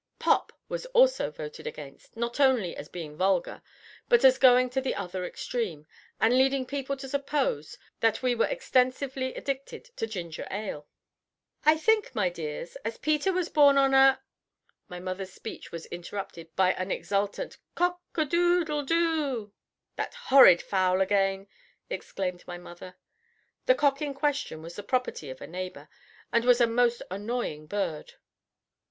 [0.17, 3.61] "Pop" was also voted against, not only as being vulgar,
[4.09, 5.85] but as going to the other extreme,
[6.19, 10.87] and leading people to suppose that we were extensively addicted to ginger ale.
[11.65, 14.19] "I think, my dears, as Peter was born on a"
[14.89, 19.53] My mother's speech was interrupted by an exultant "Cock a doodle do."
[19.97, 21.45] "That horrid fowl again!"
[21.91, 22.95] exclaimed my mother.
[23.67, 25.89] The cock in question was the property of a neighbor,
[26.33, 28.13] and was a most annoying bird.